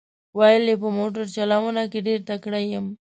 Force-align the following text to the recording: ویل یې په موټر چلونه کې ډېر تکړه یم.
ویل 0.37 0.63
یې 0.71 0.75
په 0.83 0.89
موټر 0.97 1.23
چلونه 1.35 1.81
کې 1.91 1.99
ډېر 2.07 2.19
تکړه 2.29 2.59
یم. 2.71 2.85